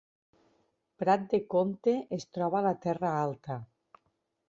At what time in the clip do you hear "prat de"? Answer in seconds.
1.03-1.41